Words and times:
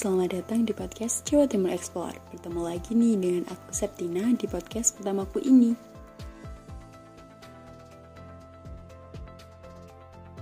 selamat 0.00 0.32
datang 0.32 0.64
di 0.64 0.72
podcast 0.72 1.28
Jawa 1.28 1.44
Timur 1.44 1.76
Explore. 1.76 2.16
Bertemu 2.32 2.60
lagi 2.64 2.96
nih 2.96 3.20
dengan 3.20 3.44
aku 3.52 3.68
Septina 3.68 4.32
di 4.32 4.48
podcast 4.48 4.96
pertamaku 4.96 5.44
ini. 5.44 5.76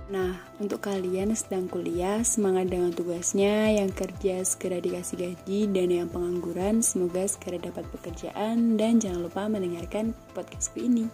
Nah, 0.07 0.39
untuk 0.63 0.79
kalian 0.87 1.35
yang 1.35 1.35
sedang 1.35 1.67
kuliah, 1.67 2.23
semangat 2.23 2.71
dengan 2.71 2.95
tugasnya, 2.95 3.75
yang 3.75 3.91
kerja 3.91 4.47
segera 4.47 4.79
dikasih 4.79 5.27
gaji, 5.27 5.67
dan 5.75 5.91
yang 5.91 6.07
pengangguran 6.07 6.79
semoga 6.79 7.27
segera 7.27 7.59
dapat 7.59 7.83
pekerjaan, 7.91 8.79
dan 8.79 9.03
jangan 9.03 9.27
lupa 9.27 9.51
mendengarkan 9.51 10.15
podcastku 10.31 10.87
ini. 10.87 11.11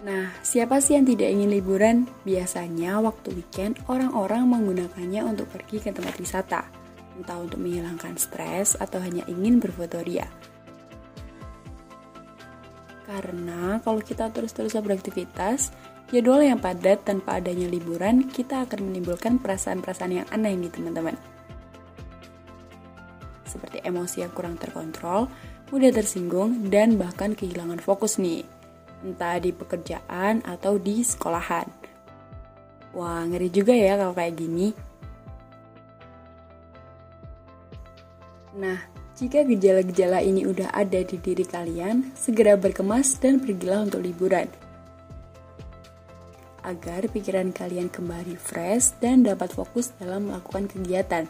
Nah, 0.00 0.32
siapa 0.40 0.80
sih 0.80 0.96
yang 0.96 1.04
tidak 1.04 1.28
ingin 1.28 1.52
liburan? 1.52 1.96
Biasanya 2.24 3.04
waktu 3.04 3.36
weekend 3.36 3.76
orang-orang 3.84 4.48
menggunakannya 4.48 5.20
untuk 5.28 5.52
pergi 5.52 5.76
ke 5.76 5.92
tempat 5.92 6.16
wisata, 6.16 6.64
entah 7.20 7.36
untuk 7.36 7.60
menghilangkan 7.60 8.16
stres 8.16 8.80
atau 8.80 8.96
hanya 9.04 9.28
ingin 9.28 9.60
berfotoria. 9.60 10.24
Karena 13.04 13.76
kalau 13.84 14.00
kita 14.00 14.32
terus-terusan 14.32 14.80
beraktivitas, 14.80 15.68
jadwal 16.08 16.40
yang 16.40 16.64
padat 16.64 17.04
tanpa 17.04 17.36
adanya 17.36 17.68
liburan, 17.68 18.24
kita 18.24 18.64
akan 18.64 18.88
menimbulkan 18.88 19.36
perasaan-perasaan 19.36 20.24
yang 20.24 20.26
aneh 20.32 20.56
nih 20.56 20.72
teman-teman. 20.72 21.20
Seperti 23.44 23.84
emosi 23.84 24.24
yang 24.24 24.32
kurang 24.32 24.56
terkontrol, 24.56 25.28
mudah 25.68 25.92
tersinggung, 25.92 26.72
dan 26.72 26.96
bahkan 26.96 27.36
kehilangan 27.36 27.82
fokus 27.84 28.16
nih 28.16 28.46
entah 29.00 29.40
di 29.40 29.50
pekerjaan 29.52 30.44
atau 30.44 30.76
di 30.76 31.00
sekolahan. 31.00 31.66
Wah, 32.90 33.22
ngeri 33.24 33.48
juga 33.48 33.70
ya 33.70 33.94
kalau 33.94 34.12
kayak 34.12 34.34
gini. 34.34 34.68
Nah, 38.58 38.82
jika 39.14 39.46
gejala-gejala 39.46 40.24
ini 40.26 40.42
udah 40.42 40.74
ada 40.74 41.04
di 41.06 41.16
diri 41.20 41.46
kalian, 41.46 42.10
segera 42.18 42.58
berkemas 42.58 43.14
dan 43.20 43.38
pergilah 43.38 43.86
untuk 43.86 44.02
liburan. 44.02 44.50
Agar 46.66 47.06
pikiran 47.08 47.54
kalian 47.54 47.88
kembali 47.88 48.36
fresh 48.36 48.98
dan 48.98 49.22
dapat 49.22 49.54
fokus 49.54 49.94
dalam 49.96 50.28
melakukan 50.28 50.66
kegiatan. 50.66 51.24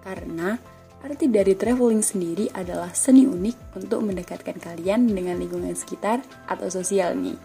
Karena 0.00 0.56
Arti 1.00 1.32
dari 1.32 1.56
traveling 1.56 2.04
sendiri 2.04 2.52
adalah 2.52 2.92
seni 2.92 3.24
unik 3.24 3.72
untuk 3.72 4.04
mendekatkan 4.04 4.60
kalian 4.60 5.08
dengan 5.08 5.40
lingkungan 5.40 5.72
sekitar 5.72 6.20
atau 6.44 6.68
sosial 6.68 7.16
nih. 7.16 7.40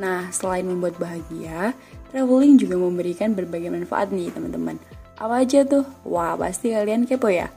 Nah, 0.00 0.28
selain 0.32 0.64
membuat 0.64 0.96
bahagia, 0.96 1.76
traveling 2.12 2.56
juga 2.56 2.80
memberikan 2.80 3.36
berbagai 3.36 3.68
manfaat 3.68 4.08
nih 4.08 4.32
teman-teman. 4.32 4.80
Apa 5.20 5.44
aja 5.44 5.64
tuh? 5.68 5.84
Wah, 6.04 6.36
pasti 6.36 6.72
kalian 6.72 7.04
kepo 7.04 7.28
ya? 7.28 7.48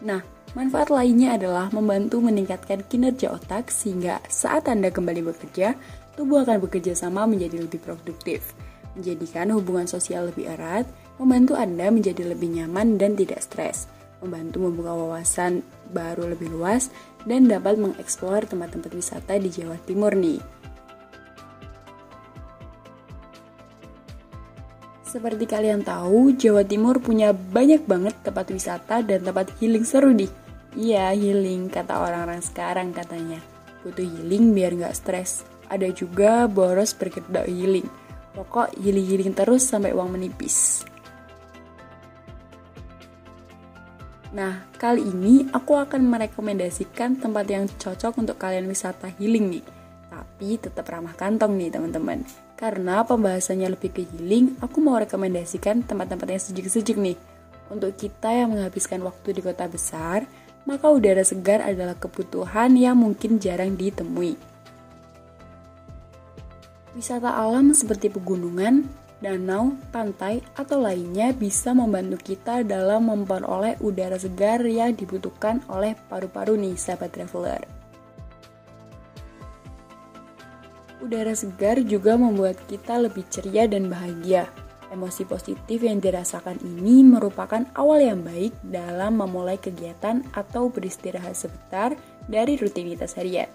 Nah, 0.00 0.24
manfaat 0.56 0.88
lainnya 0.88 1.36
adalah 1.36 1.68
membantu 1.72 2.24
meningkatkan 2.24 2.84
kinerja 2.88 3.36
otak 3.36 3.68
sehingga 3.68 4.20
saat 4.32 4.68
Anda 4.68 4.88
kembali 4.88 5.28
bekerja, 5.28 5.76
tubuh 6.16 6.40
akan 6.44 6.60
bekerja 6.60 6.96
sama 6.96 7.28
menjadi 7.28 7.60
lebih 7.64 7.80
produktif, 7.80 8.52
menjadikan 8.96 9.52
hubungan 9.52 9.88
sosial 9.88 10.28
lebih 10.28 10.48
erat, 10.48 10.88
membantu 11.20 11.52
Anda 11.52 11.92
menjadi 11.92 12.32
lebih 12.32 12.56
nyaman 12.56 12.96
dan 12.96 13.12
tidak 13.12 13.44
stres, 13.44 13.84
membantu 14.24 14.64
membuka 14.64 14.96
wawasan 14.96 15.60
baru 15.92 16.32
lebih 16.32 16.48
luas, 16.48 16.88
dan 17.28 17.44
dapat 17.44 17.76
mengeksplor 17.76 18.48
tempat-tempat 18.48 18.88
wisata 18.96 19.36
di 19.36 19.52
Jawa 19.52 19.76
Timur 19.84 20.16
nih. 20.16 20.40
Seperti 25.04 25.44
kalian 25.44 25.84
tahu, 25.84 26.32
Jawa 26.38 26.64
Timur 26.64 27.02
punya 27.02 27.34
banyak 27.36 27.84
banget 27.84 28.14
tempat 28.24 28.46
wisata 28.48 29.04
dan 29.04 29.20
tempat 29.20 29.52
healing 29.60 29.84
seru 29.84 30.14
nih. 30.14 30.30
Iya, 30.78 31.12
healing, 31.12 31.66
kata 31.66 31.98
orang-orang 31.98 32.40
sekarang 32.40 32.94
katanya. 32.94 33.42
Butuh 33.82 34.06
healing 34.06 34.54
biar 34.54 34.70
nggak 34.70 34.94
stres. 34.94 35.42
Ada 35.66 35.90
juga 35.90 36.46
boros 36.46 36.94
berkedok 36.94 37.42
healing. 37.50 37.90
Pokok 38.38 38.78
healing-healing 38.78 39.34
terus 39.34 39.66
sampai 39.66 39.90
uang 39.90 40.14
menipis. 40.14 40.86
Nah, 44.30 44.62
kali 44.78 45.02
ini 45.02 45.50
aku 45.50 45.74
akan 45.74 46.06
merekomendasikan 46.06 47.18
tempat 47.18 47.50
yang 47.50 47.66
cocok 47.66 48.14
untuk 48.14 48.38
kalian 48.38 48.70
wisata 48.70 49.10
healing 49.18 49.58
nih. 49.58 49.64
Tapi 50.06 50.54
tetap 50.54 50.86
ramah 50.86 51.18
kantong 51.18 51.58
nih 51.58 51.74
teman-teman. 51.74 52.22
Karena 52.54 53.02
pembahasannya 53.02 53.74
lebih 53.74 53.90
ke 53.90 54.06
healing, 54.06 54.54
aku 54.62 54.78
mau 54.78 54.94
rekomendasikan 55.02 55.82
tempat-tempat 55.82 56.28
yang 56.30 56.42
sejuk-sejuk 56.46 56.98
nih. 57.02 57.18
Untuk 57.74 57.98
kita 57.98 58.30
yang 58.30 58.54
menghabiskan 58.54 59.02
waktu 59.02 59.34
di 59.34 59.42
kota 59.42 59.66
besar, 59.66 60.26
maka 60.62 60.86
udara 60.86 61.26
segar 61.26 61.66
adalah 61.66 61.98
kebutuhan 61.98 62.78
yang 62.78 62.94
mungkin 62.98 63.42
jarang 63.42 63.74
ditemui. 63.74 64.38
Wisata 66.94 67.34
alam 67.34 67.74
seperti 67.74 68.10
pegunungan, 68.10 68.86
danau, 69.20 69.76
pantai, 69.92 70.40
atau 70.56 70.80
lainnya 70.80 71.36
bisa 71.36 71.76
membantu 71.76 72.32
kita 72.32 72.64
dalam 72.64 73.12
memperoleh 73.12 73.76
udara 73.84 74.16
segar 74.16 74.64
yang 74.64 74.96
dibutuhkan 74.96 75.60
oleh 75.68 75.92
paru-paru 76.08 76.56
nih 76.56 76.74
sahabat 76.76 77.12
traveler. 77.12 77.60
Udara 81.00 81.32
segar 81.32 81.80
juga 81.80 82.16
membuat 82.16 82.60
kita 82.68 83.00
lebih 83.00 83.24
ceria 83.32 83.64
dan 83.64 83.88
bahagia. 83.88 84.48
Emosi 84.90 85.22
positif 85.22 85.86
yang 85.86 86.02
dirasakan 86.02 86.58
ini 86.66 87.06
merupakan 87.06 87.62
awal 87.78 88.02
yang 88.02 88.26
baik 88.26 88.52
dalam 88.60 89.22
memulai 89.22 89.56
kegiatan 89.56 90.26
atau 90.34 90.66
beristirahat 90.66 91.38
sebentar 91.38 91.94
dari 92.26 92.58
rutinitas 92.58 93.14
harian. 93.14 93.48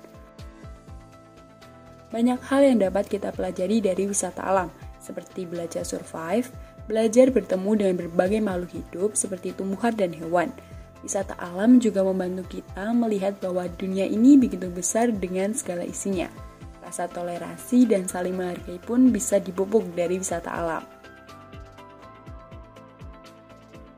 Banyak 2.10 2.40
hal 2.48 2.62
yang 2.64 2.80
dapat 2.80 3.12
kita 3.12 3.36
pelajari 3.36 3.84
dari 3.84 4.08
wisata 4.08 4.42
alam, 4.48 4.72
seperti 5.06 5.46
belajar 5.46 5.86
survive, 5.86 6.50
belajar 6.90 7.30
bertemu 7.30 7.72
dengan 7.78 7.96
berbagai 8.02 8.42
makhluk 8.42 8.72
hidup 8.74 9.14
seperti 9.14 9.54
tumbuhan 9.54 9.94
dan 9.94 10.10
hewan. 10.18 10.50
Wisata 11.06 11.38
alam 11.38 11.78
juga 11.78 12.02
membantu 12.02 12.58
kita 12.58 12.90
melihat 12.90 13.38
bahwa 13.38 13.70
dunia 13.78 14.10
ini 14.10 14.42
begitu 14.42 14.66
besar 14.74 15.14
dengan 15.14 15.54
segala 15.54 15.86
isinya. 15.86 16.26
Rasa 16.82 17.06
toleransi 17.06 17.86
dan 17.86 18.10
saling 18.10 18.34
menghargai 18.34 18.82
pun 18.82 19.14
bisa 19.14 19.38
dipupuk 19.38 19.86
dari 19.94 20.18
wisata 20.18 20.50
alam. 20.50 20.82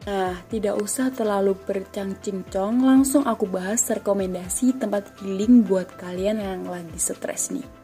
Nah, 0.07 0.39
tidak 0.47 0.79
usah 0.79 1.11
terlalu 1.11 1.51
bercang-cincong, 1.67 2.79
langsung 2.79 3.27
aku 3.27 3.43
bahas 3.43 3.83
rekomendasi 3.91 4.79
tempat 4.79 5.03
healing 5.19 5.67
buat 5.67 5.91
kalian 5.99 6.39
yang 6.39 6.63
lagi 6.63 6.95
stres 6.95 7.51
nih. 7.51 7.76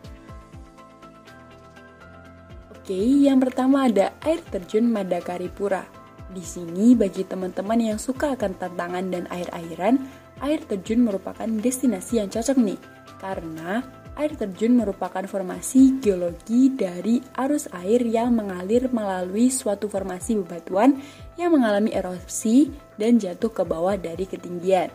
Oke, 2.84 3.00
yang 3.00 3.40
pertama 3.40 3.88
ada 3.88 4.12
air 4.28 4.44
terjun 4.52 4.92
Madakaripura. 4.92 5.88
Di 6.36 6.44
sini 6.44 7.00
bagi 7.00 7.24
teman-teman 7.24 7.80
yang 7.80 7.96
suka 7.96 8.36
akan 8.36 8.60
tantangan 8.60 9.08
dan 9.08 9.24
air-airan, 9.32 10.04
air 10.44 10.60
terjun 10.68 11.08
merupakan 11.08 11.48
destinasi 11.48 12.20
yang 12.20 12.28
cocok 12.28 12.60
nih. 12.60 12.76
Karena 13.24 13.80
air 14.20 14.36
terjun 14.36 14.76
merupakan 14.76 15.24
formasi 15.24 16.04
geologi 16.04 16.76
dari 16.76 17.24
arus 17.40 17.72
air 17.72 18.04
yang 18.04 18.36
mengalir 18.36 18.92
melalui 18.92 19.48
suatu 19.48 19.88
formasi 19.88 20.44
bebatuan 20.44 21.00
yang 21.40 21.56
mengalami 21.56 21.96
erupsi 21.96 22.68
dan 23.00 23.16
jatuh 23.16 23.56
ke 23.56 23.64
bawah 23.64 23.96
dari 23.96 24.28
ketinggian. 24.28 24.92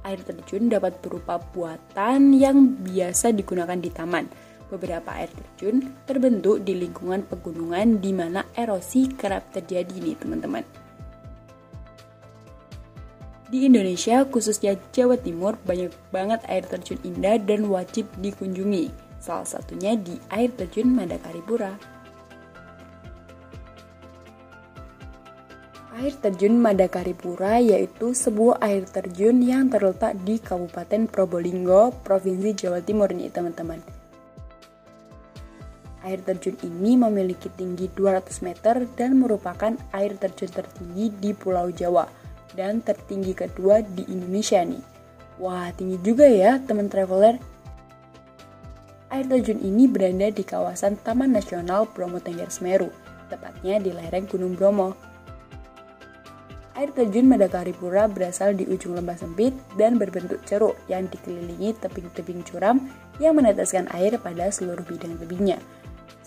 Air 0.00 0.24
terjun 0.24 0.72
dapat 0.72 0.96
berupa 1.04 1.36
buatan 1.36 2.32
yang 2.32 2.72
biasa 2.80 3.36
digunakan 3.36 3.76
di 3.76 3.92
taman 3.92 4.45
Beberapa 4.66 5.14
air 5.14 5.30
terjun 5.30 5.94
terbentuk 6.10 6.66
di 6.66 6.74
lingkungan 6.74 7.22
pegunungan 7.22 8.02
di 8.02 8.10
mana 8.10 8.42
erosi 8.58 9.06
kerap 9.14 9.54
terjadi 9.54 9.94
nih 9.94 10.18
teman-teman. 10.18 10.66
Di 13.46 13.62
Indonesia, 13.70 14.26
khususnya 14.26 14.74
Jawa 14.90 15.14
Timur, 15.22 15.54
banyak 15.62 15.94
banget 16.10 16.42
air 16.50 16.66
terjun 16.66 16.98
indah 17.06 17.38
dan 17.38 17.70
wajib 17.70 18.10
dikunjungi. 18.18 18.90
Salah 19.22 19.46
satunya 19.46 19.94
di 19.94 20.18
air 20.34 20.50
terjun 20.50 20.90
Madakaripura. 20.90 21.78
Air 25.96 26.14
terjun 26.18 26.58
Madakaripura 26.58 27.62
yaitu 27.62 28.18
sebuah 28.18 28.58
air 28.66 28.82
terjun 28.82 29.38
yang 29.38 29.70
terletak 29.70 30.18
di 30.26 30.42
Kabupaten 30.42 31.06
Probolinggo, 31.06 31.94
Provinsi 32.02 32.50
Jawa 32.66 32.82
Timur 32.82 33.14
nih 33.14 33.30
teman-teman. 33.30 33.95
Air 36.06 36.22
terjun 36.22 36.54
ini 36.62 36.94
memiliki 36.94 37.50
tinggi 37.50 37.90
200 37.90 38.46
meter 38.46 38.86
dan 38.94 39.18
merupakan 39.18 39.74
air 39.90 40.14
terjun 40.14 40.46
tertinggi 40.54 41.10
di 41.18 41.34
Pulau 41.34 41.74
Jawa 41.74 42.06
dan 42.54 42.78
tertinggi 42.78 43.34
kedua 43.34 43.82
di 43.82 44.06
Indonesia 44.06 44.62
nih. 44.62 44.78
Wah, 45.42 45.74
tinggi 45.74 45.98
juga 46.06 46.30
ya 46.30 46.62
teman 46.62 46.86
traveler. 46.86 47.42
Air 49.10 49.26
terjun 49.26 49.58
ini 49.58 49.90
berada 49.90 50.30
di 50.30 50.46
kawasan 50.46 50.94
Taman 51.02 51.34
Nasional 51.34 51.90
Bromo 51.90 52.22
Tengger 52.22 52.54
Semeru, 52.54 52.94
tepatnya 53.26 53.82
di 53.82 53.90
lereng 53.90 54.30
Gunung 54.30 54.54
Bromo. 54.54 54.94
Air 56.78 56.92
terjun 56.94 57.26
Madakaripura 57.26 58.06
berasal 58.06 58.54
di 58.54 58.62
ujung 58.68 58.94
lembah 58.94 59.18
sempit 59.18 59.56
dan 59.74 59.98
berbentuk 59.98 60.38
ceruk 60.46 60.78
yang 60.86 61.10
dikelilingi 61.10 61.74
tebing-tebing 61.82 62.46
curam 62.46 62.78
yang 63.18 63.34
meneteskan 63.34 63.88
air 63.96 64.14
pada 64.22 64.52
seluruh 64.52 64.84
bidang 64.84 65.16
tebingnya. 65.16 65.56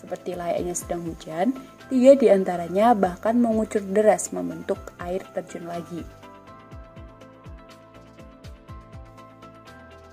Seperti 0.00 0.32
layaknya 0.32 0.72
sedang 0.72 1.04
hujan, 1.04 1.52
tiga 1.92 2.16
di 2.16 2.32
antaranya 2.32 2.96
bahkan 2.96 3.36
mengucur 3.36 3.84
deras 3.84 4.32
membentuk 4.32 4.80
air 4.96 5.20
terjun 5.36 5.68
lagi. 5.68 6.00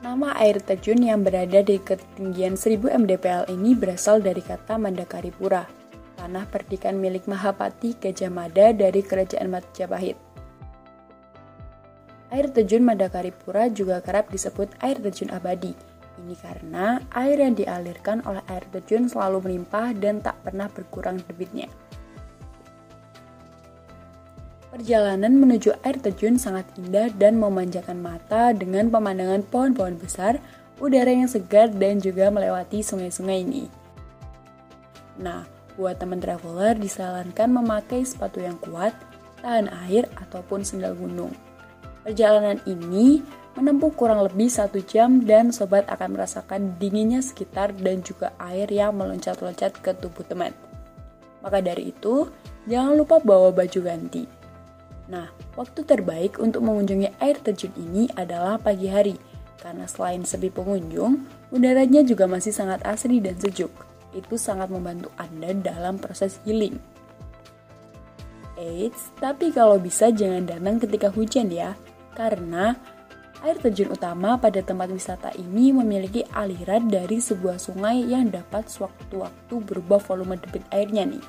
Nama 0.04 0.36
air 0.44 0.60
terjun 0.60 1.00
yang 1.00 1.24
berada 1.24 1.64
di 1.64 1.80
ketinggian 1.80 2.60
1000 2.60 3.00
mdpl 3.00 3.48
ini 3.48 3.76
berasal 3.80 4.20
dari 4.20 4.44
kata 4.44 4.76
Mandakaripura, 4.76 5.64
tanah 6.20 6.44
perdikan 6.52 7.00
milik 7.00 7.24
Mahapati 7.28 7.96
Gajah 7.96 8.32
Mada 8.32 8.76
dari 8.76 9.00
Kerajaan 9.00 9.48
Majapahit. 9.48 10.20
Air 12.28 12.52
terjun 12.52 12.84
Mandakaripura 12.84 13.72
juga 13.72 14.04
kerap 14.04 14.28
disebut 14.36 14.68
air 14.84 15.00
terjun 15.00 15.32
abadi. 15.32 15.97
Ini 16.18 16.34
karena 16.42 16.98
air 17.14 17.38
yang 17.38 17.54
dialirkan 17.54 18.26
oleh 18.26 18.42
air 18.50 18.66
terjun 18.74 19.06
selalu 19.06 19.46
melimpah 19.46 19.94
dan 19.94 20.18
tak 20.26 20.42
pernah 20.42 20.66
berkurang 20.66 21.22
debitnya. 21.30 21.70
Perjalanan 24.74 25.38
menuju 25.38 25.74
air 25.86 25.98
terjun 25.98 26.38
sangat 26.38 26.66
indah 26.78 27.10
dan 27.16 27.38
memanjakan 27.38 27.98
mata 27.98 28.54
dengan 28.54 28.94
pemandangan 28.94 29.42
pohon-pohon 29.48 29.98
besar, 29.98 30.38
udara 30.78 31.10
yang 31.10 31.30
segar, 31.30 31.72
dan 31.74 31.98
juga 31.98 32.30
melewati 32.30 32.86
sungai-sungai 32.86 33.42
ini. 33.42 33.66
Nah, 35.18 35.50
buat 35.80 35.98
teman 35.98 36.22
traveler 36.22 36.78
disarankan 36.78 37.50
memakai 37.58 38.06
sepatu 38.06 38.38
yang 38.38 38.58
kuat, 38.62 38.94
tahan 39.42 39.70
air, 39.90 40.06
ataupun 40.20 40.62
sendal 40.62 40.94
gunung. 40.94 41.34
Perjalanan 42.06 42.62
ini 42.70 43.26
menempuh 43.58 43.90
kurang 43.98 44.22
lebih 44.22 44.48
satu 44.48 44.78
jam 44.86 45.26
dan 45.26 45.50
sobat 45.50 45.90
akan 45.90 46.14
merasakan 46.14 46.78
dinginnya 46.78 47.26
sekitar 47.26 47.74
dan 47.74 48.06
juga 48.06 48.32
air 48.38 48.70
yang 48.70 48.94
meloncat-loncat 48.94 49.82
ke 49.82 49.92
tubuh 49.98 50.22
teman. 50.24 50.54
Maka 51.42 51.60
dari 51.66 51.90
itu, 51.90 52.30
jangan 52.70 52.94
lupa 52.94 53.18
bawa 53.18 53.50
baju 53.50 53.80
ganti 53.82 54.38
Nah, 55.08 55.32
waktu 55.56 55.88
terbaik 55.88 56.36
untuk 56.44 56.68
mengunjungi 56.68 57.16
air 57.24 57.40
terjun 57.40 57.72
ini 57.80 58.12
adalah 58.20 58.60
pagi 58.60 58.92
hari, 58.92 59.16
karena 59.64 59.88
selain 59.88 60.28
sepi 60.28 60.52
pengunjung, 60.52 61.24
udaranya 61.52 62.04
juga 62.04 62.28
masih 62.28 62.52
sangat 62.52 62.84
asri 62.84 63.24
dan 63.24 63.40
sejuk. 63.40 63.72
Itu 64.12 64.36
sangat 64.36 64.68
membantu 64.68 65.08
Anda 65.16 65.56
dalam 65.56 65.96
proses 65.96 66.44
healing. 66.44 66.76
Eits, 68.60 69.16
tapi 69.24 69.56
kalau 69.56 69.80
bisa 69.80 70.12
jangan 70.12 70.44
datang 70.44 70.76
ketika 70.84 71.08
hujan 71.08 71.56
ya, 71.56 71.80
karena 72.12 72.76
air 73.46 73.58
terjun 73.62 73.94
utama 73.94 74.40
pada 74.42 74.64
tempat 74.66 74.90
wisata 74.90 75.30
ini 75.38 75.70
memiliki 75.76 76.26
aliran 76.34 76.90
dari 76.90 77.22
sebuah 77.22 77.62
sungai 77.62 78.02
yang 78.06 78.34
dapat 78.34 78.66
sewaktu-waktu 78.72 79.56
berubah 79.62 80.02
volume 80.02 80.40
debit 80.42 80.66
airnya 80.74 81.06
nih. 81.06 81.26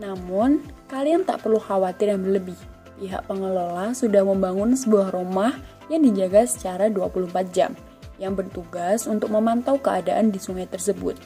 Namun, 0.00 0.64
kalian 0.88 1.28
tak 1.28 1.44
perlu 1.44 1.60
khawatir 1.60 2.16
yang 2.16 2.24
berlebih. 2.24 2.56
Pihak 2.96 3.28
pengelola 3.28 3.92
sudah 3.92 4.24
membangun 4.24 4.72
sebuah 4.72 5.12
rumah 5.12 5.56
yang 5.92 6.04
dijaga 6.04 6.48
secara 6.48 6.88
24 6.88 7.52
jam, 7.52 7.76
yang 8.16 8.32
bertugas 8.32 9.04
untuk 9.04 9.28
memantau 9.28 9.76
keadaan 9.76 10.32
di 10.32 10.40
sungai 10.40 10.64
tersebut. 10.68 11.16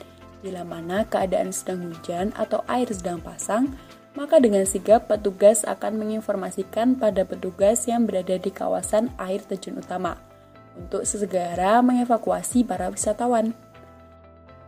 Bila 0.43 0.67
mana 0.67 1.07
keadaan 1.07 1.55
sedang 1.55 1.87
hujan 1.87 2.35
atau 2.35 2.63
air 2.67 2.87
sedang 2.91 3.23
pasang, 3.23 3.71
maka 4.15 4.39
dengan 4.39 4.63
sigap 4.63 5.11
petugas 5.11 5.67
akan 5.67 5.99
menginformasikan 5.99 6.95
pada 6.95 7.27
petugas 7.27 7.83
yang 7.85 8.07
berada 8.07 8.39
di 8.39 8.49
kawasan 8.49 9.11
air 9.19 9.43
terjun 9.43 9.83
utama 9.83 10.15
untuk 10.75 11.03
segera 11.03 11.79
mengevakuasi 11.83 12.63
para 12.63 12.87
wisatawan. 12.87 13.55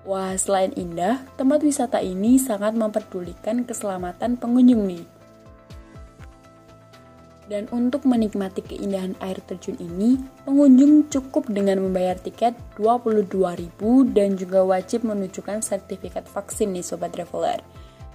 Wah, 0.07 0.35
selain 0.39 0.71
indah, 0.75 1.19
tempat 1.35 1.59
wisata 1.63 1.99
ini 1.99 2.39
sangat 2.39 2.75
memperdulikan 2.79 3.67
keselamatan 3.67 4.39
pengunjung 4.39 4.87
nih. 4.87 5.03
Dan 7.47 7.67
untuk 7.71 8.03
menikmati 8.03 8.59
keindahan 8.59 9.15
air 9.23 9.39
terjun 9.39 9.79
ini, 9.79 10.19
pengunjung 10.43 11.07
cukup 11.07 11.47
dengan 11.47 11.79
membayar 11.79 12.19
tiket 12.19 12.55
22.000 12.75 13.71
dan 14.11 14.35
juga 14.35 14.67
wajib 14.67 15.07
menunjukkan 15.07 15.63
sertifikat 15.63 16.27
vaksin 16.27 16.75
nih 16.75 16.83
Sobat 16.83 17.15
Traveler. 17.15 17.63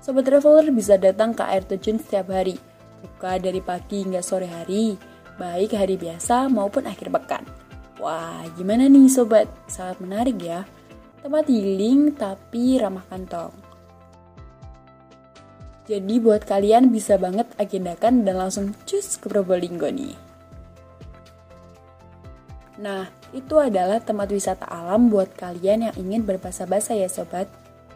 Sobat 0.03 0.27
Traveler 0.27 0.75
bisa 0.75 0.99
datang 0.99 1.31
ke 1.31 1.47
air 1.47 1.63
terjun 1.63 1.95
setiap 1.95 2.35
hari, 2.35 2.59
buka 3.07 3.39
dari 3.39 3.63
pagi 3.63 4.03
hingga 4.03 4.19
sore 4.19 4.51
hari, 4.51 4.99
baik 5.39 5.79
hari 5.79 5.95
biasa 5.95 6.51
maupun 6.51 6.91
akhir 6.91 7.07
pekan. 7.07 7.47
Wah, 8.03 8.43
gimana 8.59 8.91
nih 8.91 9.07
Sobat? 9.07 9.47
Sangat 9.71 10.03
menarik 10.03 10.43
ya. 10.43 10.67
Tempat 11.23 11.47
healing 11.47 12.19
tapi 12.19 12.83
ramah 12.83 13.07
kantong. 13.07 13.55
Jadi 15.87 16.19
buat 16.19 16.51
kalian 16.51 16.91
bisa 16.91 17.15
banget 17.15 17.47
agendakan 17.55 18.27
dan 18.27 18.43
langsung 18.43 18.75
cus 18.83 19.23
ke 19.23 19.31
Probolinggo 19.31 19.87
nih. 19.87 20.19
Nah, 22.83 23.07
itu 23.31 23.55
adalah 23.55 24.03
tempat 24.03 24.35
wisata 24.35 24.67
alam 24.67 25.15
buat 25.15 25.31
kalian 25.39 25.87
yang 25.87 25.95
ingin 25.95 26.27
berbahasa-bahasa 26.27 26.99
ya 26.99 27.07
sobat. 27.07 27.47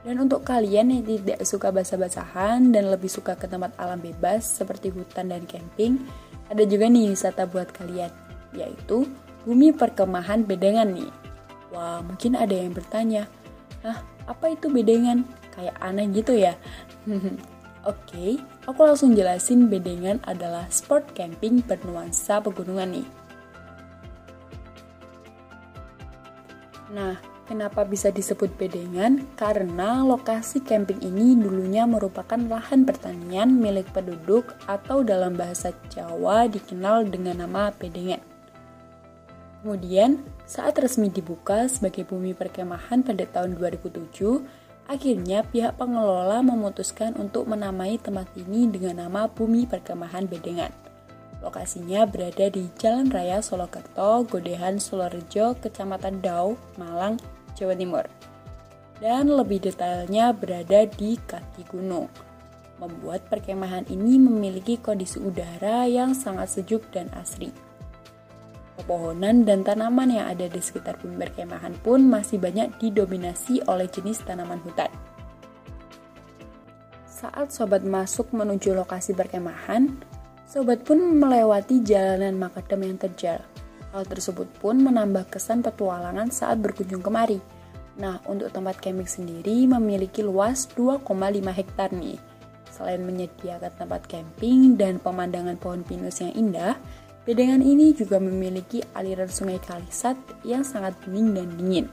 Dan 0.06 0.22
untuk 0.22 0.46
kalian 0.46 0.94
yang 0.94 1.02
tidak 1.02 1.42
suka 1.42 1.74
basah-basahan 1.74 2.70
dan 2.70 2.94
lebih 2.94 3.10
suka 3.10 3.34
ke 3.34 3.50
tempat 3.50 3.74
alam 3.74 3.98
bebas 3.98 4.46
seperti 4.46 4.94
hutan 4.94 5.34
dan 5.34 5.42
camping, 5.50 5.98
ada 6.46 6.62
juga 6.62 6.86
nih 6.86 7.10
wisata 7.10 7.42
buat 7.50 7.74
kalian, 7.74 8.14
yaitu 8.54 9.10
Bumi 9.42 9.74
Perkemahan 9.74 10.46
Bedengan 10.46 10.94
nih. 10.94 11.10
Wah, 11.74 12.06
mungkin 12.06 12.38
ada 12.38 12.54
yang 12.54 12.70
bertanya, 12.70 13.26
Hah, 13.82 13.98
apa 14.30 14.54
itu 14.54 14.70
bedengan? 14.70 15.26
Kayak 15.50 15.74
aneh 15.82 16.06
gitu 16.14 16.38
ya? 16.38 16.54
Oke, 17.10 17.34
okay, 17.82 18.30
aku 18.66 18.86
langsung 18.86 19.14
jelasin 19.18 19.66
bedengan 19.66 20.22
adalah 20.22 20.70
sport 20.70 21.18
camping 21.18 21.66
bernuansa 21.66 22.38
pegunungan 22.42 23.02
nih. 23.02 23.08
Nah, 26.94 27.35
kenapa 27.46 27.86
bisa 27.86 28.10
disebut 28.10 28.50
bedengan? 28.58 29.22
Karena 29.38 30.02
lokasi 30.02 30.60
camping 30.66 31.00
ini 31.00 31.38
dulunya 31.38 31.86
merupakan 31.86 32.36
lahan 32.36 32.82
pertanian 32.82 33.54
milik 33.56 33.88
penduduk 33.94 34.58
atau 34.66 35.06
dalam 35.06 35.38
bahasa 35.38 35.70
Jawa 35.88 36.50
dikenal 36.50 37.08
dengan 37.08 37.46
nama 37.46 37.70
bedengan. 37.72 38.20
Kemudian, 39.62 40.22
saat 40.46 40.78
resmi 40.78 41.10
dibuka 41.10 41.66
sebagai 41.66 42.06
bumi 42.06 42.34
perkemahan 42.34 43.02
pada 43.02 43.26
tahun 43.26 43.58
2007, 43.58 44.46
akhirnya 44.86 45.42
pihak 45.42 45.74
pengelola 45.74 46.38
memutuskan 46.42 47.18
untuk 47.18 47.50
menamai 47.50 47.98
tempat 47.98 48.30
ini 48.38 48.70
dengan 48.70 49.02
nama 49.02 49.26
Bumi 49.26 49.66
Perkemahan 49.66 50.30
Bedengan. 50.30 50.70
Lokasinya 51.42 52.06
berada 52.06 52.46
di 52.48 52.70
Jalan 52.78 53.10
Raya 53.10 53.42
Solokerto, 53.42 54.24
Godehan, 54.24 54.78
Solorejo, 54.78 55.58
Kecamatan 55.58 56.22
Dau, 56.22 56.54
Malang, 56.80 57.20
Jawa 57.56 57.72
Timur. 57.72 58.04
Dan 59.00 59.32
lebih 59.32 59.64
detailnya 59.64 60.36
berada 60.36 60.84
di 60.84 61.16
kaki 61.16 61.64
gunung. 61.68 62.08
Membuat 62.76 63.24
perkemahan 63.32 63.88
ini 63.88 64.20
memiliki 64.20 64.76
kondisi 64.76 65.16
udara 65.16 65.88
yang 65.88 66.12
sangat 66.12 66.60
sejuk 66.60 66.84
dan 66.92 67.08
asri. 67.16 67.48
Pepohonan 68.76 69.48
dan 69.48 69.64
tanaman 69.64 70.12
yang 70.12 70.28
ada 70.28 70.44
di 70.52 70.60
sekitar 70.60 71.00
bumi 71.00 71.16
perkemahan 71.16 71.72
pun 71.80 72.04
masih 72.04 72.36
banyak 72.36 72.76
didominasi 72.76 73.64
oleh 73.64 73.88
jenis 73.88 74.20
tanaman 74.20 74.60
hutan. 74.60 74.92
Saat 77.08 77.56
sobat 77.56 77.80
masuk 77.80 78.36
menuju 78.36 78.76
lokasi 78.76 79.16
perkemahan, 79.16 79.96
sobat 80.44 80.84
pun 80.84 81.00
melewati 81.16 81.80
jalanan 81.80 82.36
makadam 82.36 82.84
yang 82.84 83.00
terjal. 83.00 83.40
Hal 83.96 84.04
tersebut 84.04 84.44
pun 84.60 84.76
menambah 84.76 85.32
kesan 85.32 85.64
petualangan 85.64 86.28
saat 86.28 86.60
berkunjung 86.60 87.00
kemari. 87.00 87.40
Nah, 87.96 88.20
untuk 88.28 88.52
tempat 88.52 88.76
camping 88.76 89.08
sendiri 89.08 89.64
memiliki 89.64 90.20
luas 90.20 90.68
2,5 90.76 91.00
hektar 91.48 91.96
nih. 91.96 92.20
Selain 92.68 93.00
menyediakan 93.00 93.72
tempat 93.72 94.04
camping 94.04 94.76
dan 94.76 95.00
pemandangan 95.00 95.56
pohon 95.56 95.80
pinus 95.80 96.20
yang 96.20 96.36
indah, 96.36 96.76
Bedengan 97.26 97.58
ini 97.58 97.90
juga 97.90 98.22
memiliki 98.22 98.86
aliran 98.94 99.26
sungai 99.26 99.58
Kalisat 99.58 100.14
yang 100.46 100.62
sangat 100.62 100.94
bening 101.02 101.34
dan 101.34 101.48
dingin. 101.58 101.86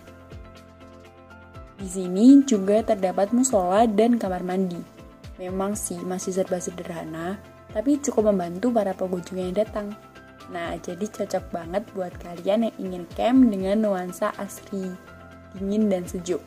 Di 1.82 1.90
sini 1.90 2.46
juga 2.46 2.86
terdapat 2.86 3.34
musola 3.34 3.90
dan 3.90 4.22
kamar 4.22 4.46
mandi. 4.46 4.78
Memang 5.42 5.74
sih 5.74 5.98
masih 5.98 6.38
serba 6.38 6.62
sederhana, 6.62 7.42
tapi 7.74 7.98
cukup 7.98 8.30
membantu 8.30 8.70
para 8.70 8.94
pengunjung 8.94 9.42
yang 9.42 9.58
datang. 9.58 9.98
Nah, 10.52 10.76
jadi 10.82 11.08
cocok 11.08 11.46
banget 11.56 11.84
buat 11.96 12.12
kalian 12.20 12.68
yang 12.68 12.76
ingin 12.82 13.06
camp 13.16 13.48
dengan 13.48 13.80
nuansa 13.80 14.36
asri, 14.36 14.92
dingin 15.56 15.88
dan 15.88 16.04
sejuk. 16.04 16.44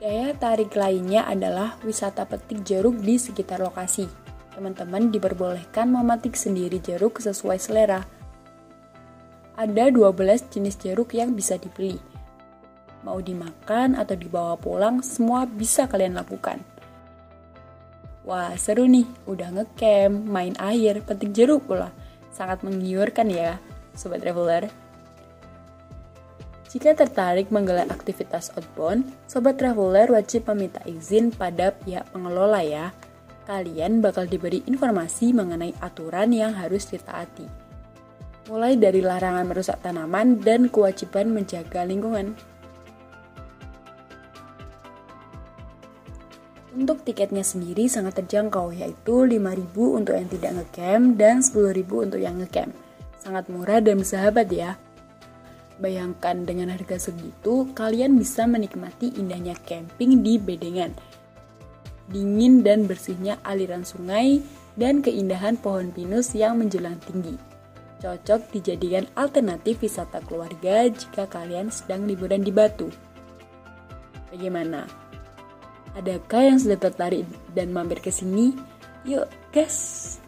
Daya 0.00 0.32
tarik 0.32 0.72
lainnya 0.74 1.28
adalah 1.28 1.76
wisata 1.84 2.24
petik 2.24 2.64
jeruk 2.64 2.98
di 3.04 3.20
sekitar 3.20 3.60
lokasi. 3.60 4.08
Teman-teman 4.56 5.12
diperbolehkan 5.12 5.92
memetik 5.92 6.40
sendiri 6.40 6.80
jeruk 6.80 7.20
sesuai 7.20 7.60
selera. 7.60 8.00
Ada 9.60 9.92
12 9.92 10.48
jenis 10.48 10.80
jeruk 10.80 11.12
yang 11.12 11.36
bisa 11.36 11.60
dibeli. 11.60 12.00
Mau 13.04 13.20
dimakan 13.20 13.92
atau 13.92 14.16
dibawa 14.16 14.56
pulang, 14.56 15.04
semua 15.04 15.44
bisa 15.44 15.84
kalian 15.84 16.16
lakukan. 16.16 16.64
Wah, 18.30 18.54
seru 18.54 18.86
nih, 18.86 19.10
udah 19.26 19.50
ngecamp, 19.50 20.22
main 20.22 20.54
air, 20.62 21.02
petik 21.02 21.34
jeruk 21.34 21.66
pula. 21.66 21.90
Sangat 22.30 22.62
menggiurkan 22.62 23.26
ya, 23.26 23.58
Sobat 23.98 24.22
Traveler. 24.22 24.70
Jika 26.70 26.94
tertarik 26.94 27.50
menggelar 27.50 27.90
aktivitas 27.90 28.54
outbound, 28.54 29.02
sobat 29.26 29.58
traveler 29.58 30.06
wajib 30.14 30.46
meminta 30.46 30.78
izin 30.86 31.34
pada 31.34 31.74
pihak 31.74 32.06
pengelola 32.14 32.62
ya. 32.62 32.94
Kalian 33.50 33.98
bakal 33.98 34.30
diberi 34.30 34.62
informasi 34.70 35.34
mengenai 35.34 35.74
aturan 35.82 36.30
yang 36.30 36.54
harus 36.54 36.86
ditaati. 36.86 37.50
Mulai 38.46 38.78
dari 38.78 39.02
larangan 39.02 39.50
merusak 39.50 39.82
tanaman 39.82 40.38
dan 40.38 40.70
kewajiban 40.70 41.34
menjaga 41.34 41.82
lingkungan. 41.82 42.38
Untuk 46.70 47.02
tiketnya 47.02 47.42
sendiri 47.42 47.90
sangat 47.90 48.22
terjangkau 48.22 48.70
yaitu 48.70 49.26
5.000 49.26 49.74
untuk 49.74 50.14
yang 50.14 50.30
tidak 50.30 50.52
ngecamp 50.54 51.06
dan 51.18 51.42
10.000 51.42 51.82
untuk 51.90 52.20
yang 52.22 52.38
ngecamp. 52.38 52.70
Sangat 53.18 53.50
murah 53.50 53.82
dan 53.82 53.98
bersahabat 53.98 54.46
ya. 54.54 54.78
Bayangkan 55.82 56.46
dengan 56.46 56.70
harga 56.70 57.10
segitu, 57.10 57.72
kalian 57.74 58.14
bisa 58.14 58.46
menikmati 58.46 59.10
indahnya 59.18 59.58
camping 59.66 60.22
di 60.22 60.38
Bedengan. 60.38 60.94
Dingin 62.06 62.62
dan 62.62 62.86
bersihnya 62.86 63.42
aliran 63.42 63.82
sungai 63.82 64.38
dan 64.78 65.02
keindahan 65.02 65.58
pohon 65.58 65.90
pinus 65.90 66.38
yang 66.38 66.60
menjulang 66.60 67.00
tinggi. 67.02 67.34
Cocok 67.98 68.54
dijadikan 68.54 69.10
alternatif 69.18 69.82
wisata 69.82 70.22
keluarga 70.22 70.86
jika 70.86 71.26
kalian 71.26 71.68
sedang 71.68 72.06
liburan 72.06 72.46
di 72.46 72.54
Batu. 72.54 72.88
Bagaimana? 74.30 75.09
Adakah 75.98 76.54
yang 76.54 76.58
sudah 76.62 76.78
tertarik 76.78 77.26
dan 77.50 77.74
mampir 77.74 77.98
ke 77.98 78.14
sini? 78.14 78.54
Yuk, 79.02 79.26
guys! 79.50 80.20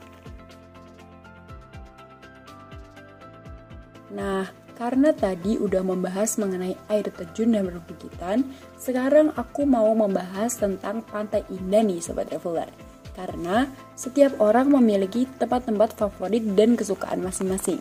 Nah, 4.13 4.45
karena 4.77 5.15
tadi 5.15 5.57
udah 5.57 5.81
membahas 5.87 6.37
mengenai 6.37 6.75
air 6.91 7.07
terjun 7.09 7.55
dan 7.55 7.71
perbukitan, 7.71 8.45
sekarang 8.75 9.31
aku 9.39 9.63
mau 9.63 9.89
membahas 9.95 10.59
tentang 10.59 11.07
pantai 11.07 11.47
indah 11.49 11.87
nih 11.87 12.03
Sobat 12.03 12.29
Traveler. 12.29 12.69
Karena 13.13 13.69
setiap 13.95 14.41
orang 14.41 14.73
memiliki 14.73 15.29
tempat-tempat 15.39 15.95
favorit 15.95 16.43
dan 16.57 16.75
kesukaan 16.75 17.23
masing-masing. 17.23 17.79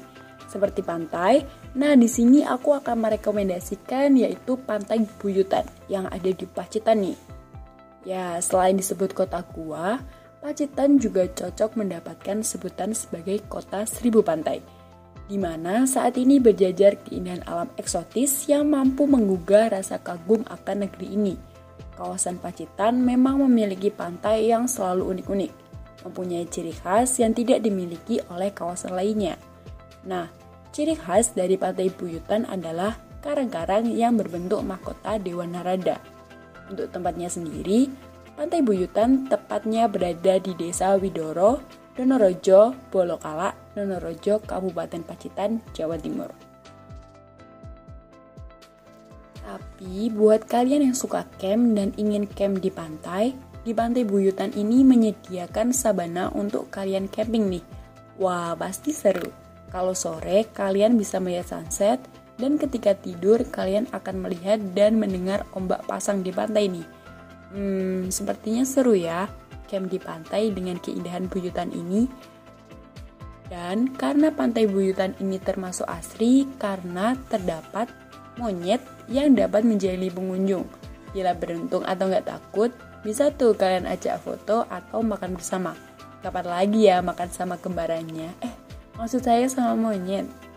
Seperti 0.51 0.83
pantai, 0.83 1.47
nah 1.79 1.95
di 1.95 2.11
sini 2.11 2.43
aku 2.43 2.75
akan 2.75 3.07
merekomendasikan 3.07 4.19
yaitu 4.19 4.59
Pantai 4.59 5.07
Buyutan 5.23 5.63
yang 5.88 6.11
ada 6.11 6.27
di 6.27 6.43
Pacitan 6.43 7.00
nih. 7.00 7.15
Ya, 8.01 8.41
selain 8.41 8.77
disebut 8.77 9.13
kota 9.13 9.46
gua, 9.53 10.01
Pacitan 10.41 10.98
juga 10.98 11.29
cocok 11.29 11.77
mendapatkan 11.77 12.41
sebutan 12.41 12.98
sebagai 12.98 13.46
kota 13.46 13.86
seribu 13.86 14.25
pantai 14.25 14.65
di 15.31 15.39
mana 15.39 15.88
saat 15.88 16.20
ini 16.20 16.43
berjajar 16.43 17.00
keindahan 17.08 17.39
alam 17.48 17.72
eksotis 17.79 18.51
yang 18.51 18.67
mampu 18.67 19.08
menggugah 19.08 19.72
rasa 19.72 19.96
kagum 20.03 20.43
akan 20.51 20.84
negeri 20.84 21.08
ini. 21.15 21.36
Kawasan 21.96 22.36
Pacitan 22.36 23.00
memang 23.00 23.39
memiliki 23.48 23.88
pantai 23.88 24.51
yang 24.51 24.67
selalu 24.67 25.15
unik-unik, 25.15 25.51
mempunyai 26.03 26.43
ciri 26.51 26.75
khas 26.75 27.15
yang 27.24 27.31
tidak 27.31 27.63
dimiliki 27.63 28.20
oleh 28.27 28.51
kawasan 28.51 28.91
lainnya. 28.91 29.39
Nah, 30.03 30.27
ciri 30.75 31.00
khas 31.00 31.31
dari 31.31 31.55
Pantai 31.55 31.88
Buyutan 31.88 32.43
adalah 32.51 33.00
karang-karang 33.24 33.88
yang 33.88 34.20
berbentuk 34.20 34.60
mahkota 34.67 35.15
Dewa 35.15 35.48
Narada. 35.48 35.96
Untuk 36.72 36.88
tempatnya 36.88 37.28
sendiri, 37.28 37.92
Pantai 38.40 38.63
Buyutan 38.63 39.28
tepatnya 39.28 39.92
berada 39.92 40.40
di 40.40 40.56
Desa 40.56 40.96
Widoro, 40.96 41.60
Donorojo, 42.00 42.72
Bolokala, 42.88 43.51
Donorojo, 43.75 44.40
Kabupaten 44.40 45.04
Pacitan, 45.04 45.60
Jawa 45.75 46.00
Timur. 46.00 46.32
Tapi 49.44 50.08
buat 50.16 50.48
kalian 50.48 50.88
yang 50.88 50.96
suka 50.96 51.28
camp 51.36 51.75
dan 51.75 51.92
ingin 52.00 52.24
camp 52.24 52.63
di 52.63 52.72
pantai, 52.72 53.36
di 53.62 53.75
Pantai 53.75 54.08
Buyutan 54.08 54.56
ini 54.56 54.82
menyediakan 54.88 55.75
sabana 55.75 56.32
untuk 56.32 56.72
kalian 56.72 57.12
camping 57.12 57.51
nih. 57.51 57.66
Wah, 58.16 58.56
pasti 58.56 58.96
seru. 58.96 59.28
Kalau 59.70 59.92
sore 59.92 60.48
kalian 60.56 60.96
bisa 60.96 61.20
melihat 61.20 61.51
sunset 61.51 62.00
dan 62.41 62.57
ketika 62.57 62.98
tidur 62.98 63.38
kalian 63.53 63.86
akan 63.93 64.25
melihat 64.25 64.57
dan 64.74 64.98
mendengar 64.98 65.45
ombak 65.53 65.86
pasang 65.86 66.25
di 66.25 66.33
pantai 66.33 66.74
nih. 66.74 66.88
Hmm, 67.53 68.10
sepertinya 68.10 68.65
seru 68.65 68.98
ya 68.98 69.29
camp 69.71 69.88
di 69.88 70.01
pantai 70.01 70.51
dengan 70.51 70.81
keindahan 70.81 71.31
buyutan 71.31 71.71
ini. 71.71 72.10
Dan 73.48 73.95
karena 73.95 74.31
pantai 74.31 74.67
buyutan 74.67 75.15
ini 75.24 75.39
termasuk 75.39 75.88
asri 75.88 76.48
karena 76.60 77.15
terdapat 77.31 77.88
monyet 78.36 78.83
yang 79.07 79.36
dapat 79.36 79.63
menjadi 79.63 80.12
pengunjung. 80.12 80.67
Bila 81.12 81.36
beruntung 81.36 81.83
atau 81.83 82.07
nggak 82.07 82.27
takut, 82.27 82.71
bisa 83.03 83.31
tuh 83.36 83.55
kalian 83.55 83.88
ajak 83.88 84.24
foto 84.24 84.63
atau 84.71 85.03
makan 85.03 85.36
bersama. 85.36 85.75
Kapan 86.24 86.48
lagi 86.48 86.88
ya 86.88 87.03
makan 87.03 87.27
sama 87.27 87.60
kembarannya? 87.60 88.31
Eh, 88.39 88.53
maksud 88.95 89.19
saya 89.19 89.48
sama 89.51 89.75
monyet. 89.75 90.50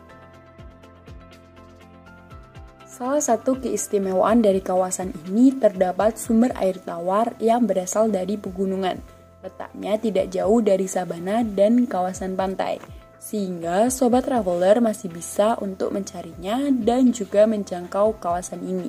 Salah 2.95 3.19
satu 3.19 3.59
keistimewaan 3.59 4.39
dari 4.39 4.63
kawasan 4.63 5.11
ini 5.27 5.51
terdapat 5.51 6.15
sumber 6.15 6.55
air 6.55 6.79
tawar 6.79 7.35
yang 7.43 7.67
berasal 7.67 8.07
dari 8.07 8.39
pegunungan. 8.39 9.03
Letaknya 9.43 9.99
tidak 9.99 10.31
jauh 10.31 10.63
dari 10.63 10.87
sabana 10.87 11.43
dan 11.43 11.91
kawasan 11.91 12.39
pantai, 12.39 12.79
sehingga 13.19 13.91
sobat 13.91 14.31
traveler 14.31 14.79
masih 14.79 15.11
bisa 15.11 15.59
untuk 15.59 15.91
mencarinya 15.91 16.71
dan 16.71 17.11
juga 17.11 17.51
menjangkau 17.51 18.15
kawasan 18.23 18.63
ini. 18.63 18.87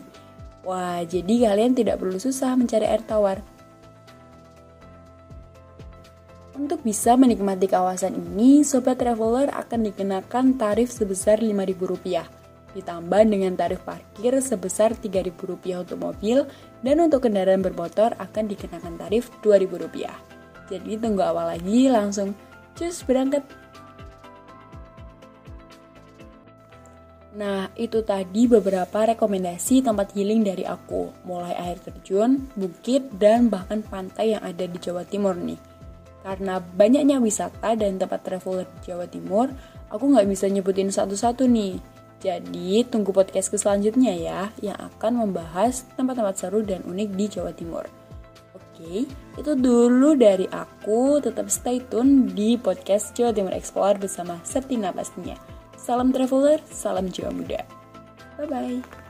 Wah, 0.61 1.01
jadi 1.01 1.49
kalian 1.49 1.73
tidak 1.73 1.97
perlu 1.97 2.21
susah 2.21 2.53
mencari 2.53 2.85
air 2.85 3.01
tawar. 3.01 3.41
Untuk 6.53 6.85
bisa 6.85 7.17
menikmati 7.17 7.65
kawasan 7.65 8.13
ini, 8.13 8.61
sobat 8.61 9.01
traveler 9.01 9.49
akan 9.49 9.81
dikenakan 9.89 10.61
tarif 10.61 10.93
sebesar 10.93 11.41
Rp5.000 11.41 12.44
ditambah 12.75 13.21
dengan 13.25 13.55
tarif 13.55 13.81
parkir 13.87 14.35
sebesar 14.43 14.93
Rp3.000 14.99 15.87
untuk 15.87 15.97
mobil 15.97 16.43
dan 16.83 16.99
untuk 16.99 17.23
kendaraan 17.23 17.63
bermotor 17.63 18.13
akan 18.19 18.51
dikenakan 18.51 18.99
tarif 18.99 19.31
Rp2.000. 19.39 20.11
Jadi 20.69 20.91
tunggu 20.99 21.23
awal 21.23 21.55
lagi 21.55 21.87
langsung 21.87 22.35
cus 22.75 23.01
berangkat. 23.07 23.41
Nah, 27.35 27.67
itu 27.75 27.99
tadi 27.99 28.47
beberapa 28.47 29.11
rekomendasi 29.11 29.83
tempat 29.83 30.15
healing 30.15 30.47
dari 30.47 30.63
aku, 30.63 31.11
mulai 31.27 31.51
air 31.51 31.75
terjun, 31.83 32.47
bukit, 32.55 33.11
dan 33.19 33.51
bahkan 33.51 33.83
pantai 33.83 34.39
yang 34.39 34.43
ada 34.43 34.63
di 34.63 34.79
Jawa 34.79 35.03
Timur 35.03 35.35
nih. 35.35 35.59
Karena 36.23 36.63
banyaknya 36.63 37.19
wisata 37.19 37.75
dan 37.75 37.99
tempat 37.99 38.23
traveler 38.23 38.63
di 38.79 38.79
Jawa 38.87 39.05
Timur, 39.11 39.51
aku 39.91 40.15
nggak 40.15 40.27
bisa 40.31 40.47
nyebutin 40.47 40.87
satu-satu 40.87 41.43
nih. 41.43 41.75
Jadi, 42.23 42.83
tunggu 42.87 43.11
podcastku 43.11 43.59
selanjutnya 43.59 44.15
ya, 44.15 44.41
yang 44.63 44.77
akan 44.79 45.27
membahas 45.27 45.85
tempat-tempat 45.99 46.35
seru 46.35 46.63
dan 46.63 46.81
unik 46.87 47.09
di 47.13 47.25
Jawa 47.29 47.51
Timur. 47.51 47.85
Oke, 48.55 49.07
itu 49.39 49.51
dulu 49.55 50.19
dari 50.19 50.47
aku. 50.51 51.23
Tetap 51.23 51.47
stay 51.47 51.79
tune 51.79 52.31
di 52.31 52.59
podcast 52.59 53.15
Jawa 53.15 53.31
Timur 53.31 53.53
Explore 53.55 53.99
bersama 54.01 54.39
Septina 54.43 54.91
pastinya. 54.91 55.39
Salam 55.79 56.11
traveler, 56.11 56.59
salam 56.71 57.07
Jawa 57.07 57.31
Muda. 57.31 57.61
Bye-bye. 58.35 59.04